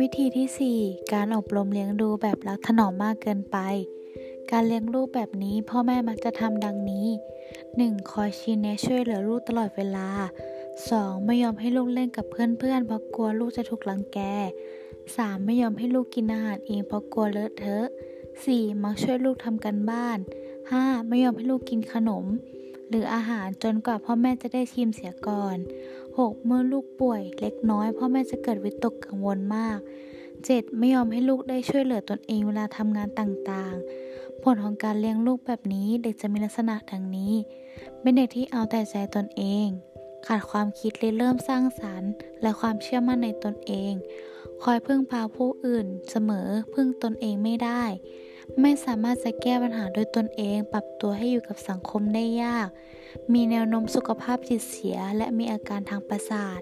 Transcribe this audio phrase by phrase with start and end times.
[0.00, 3.56] วิธีที่ 4 การอบรมเลี้ยงดูแบบรักถนอมมากเกินไป
[4.50, 7.06] การเลี้ยงลูกแบบนี้พ่อแม่มักจะทำดังนี้
[7.58, 8.10] 1.
[8.12, 10.08] คอยชี้แนะช่วยเหลือลูกตลอดเวลา
[10.66, 11.26] 2.
[11.26, 14.18] ไม่ยอมให้ลูกเล่นกับเพื่อนๆ เพราะกลัวลูกจะถูกลังแก
[14.84, 15.44] 3.
[15.46, 17.86] ไม่ยอมให้ลูกกินอาหารเองเพราะกลัวเลอะเทอะ
[18.34, 18.82] 4.
[18.82, 20.18] มักช่วยลูกทำกันบ้าน
[20.62, 21.08] 5.
[21.08, 22.26] ไม่ยอมให้ลูกกินขนม
[22.88, 25.56] หรืออาหารจนกว่าพ่อแม่จะได้ชิมเสียก่อน
[26.00, 26.44] 6.
[26.44, 29.78] เมื่อลูกป่วยเล็กน้อยพ่อแม่จะเกิดวิตกกังวลมาก
[30.28, 30.78] 7.
[30.78, 37.34] ไม่ยอมให้ลูกได้ช่วยเหลือตนเองเวลาทำงานต่างๆ ผลของการเลี้ยงลูกแบบนี้เด็กจะมีลักษณะดังนี้
[38.00, 39.66] เป็นเด็กที่เอาแต่ใจตนเอง
[40.26, 42.10] ขาดความคิดเลยเริ่มสร้างสรรค์
[42.42, 43.92] และความเชื่อมั่นในตนเอง
[44.62, 47.82] คอยพึ่งพาผู้อื่นเสมอพึ่งตนเองไม่ได้
[48.60, 52.68] ไม่สามารถจะแก้ปัญหาโดยตนเอง ปรับตัวให้อยู่กับสังคมได้ยาก
[53.32, 56.60] มีแนวโน้มสุขภาพจิตเสีย และมีอาการทางประสาท